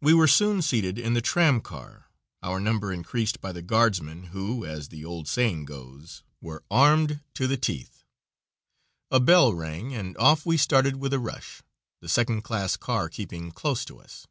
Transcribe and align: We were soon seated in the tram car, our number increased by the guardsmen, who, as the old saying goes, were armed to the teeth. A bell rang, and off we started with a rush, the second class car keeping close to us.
We 0.00 0.14
were 0.14 0.26
soon 0.26 0.62
seated 0.62 0.98
in 0.98 1.12
the 1.12 1.20
tram 1.20 1.60
car, 1.60 2.08
our 2.42 2.58
number 2.60 2.94
increased 2.94 3.42
by 3.42 3.52
the 3.52 3.60
guardsmen, 3.60 4.28
who, 4.32 4.64
as 4.64 4.88
the 4.88 5.04
old 5.04 5.28
saying 5.28 5.66
goes, 5.66 6.22
were 6.40 6.64
armed 6.70 7.20
to 7.34 7.46
the 7.46 7.58
teeth. 7.58 8.02
A 9.10 9.20
bell 9.20 9.52
rang, 9.52 9.94
and 9.94 10.16
off 10.16 10.46
we 10.46 10.56
started 10.56 10.96
with 10.96 11.12
a 11.12 11.18
rush, 11.20 11.62
the 12.00 12.08
second 12.08 12.40
class 12.40 12.78
car 12.78 13.10
keeping 13.10 13.50
close 13.50 13.84
to 13.84 14.00
us. 14.00 14.26